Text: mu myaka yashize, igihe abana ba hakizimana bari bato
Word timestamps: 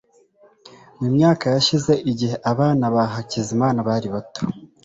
mu 0.99 1.07
myaka 1.15 1.45
yashize, 1.55 1.93
igihe 2.11 2.35
abana 2.51 2.85
ba 2.93 3.03
hakizimana 3.13 3.79
bari 3.87 4.07
bato 4.15 4.41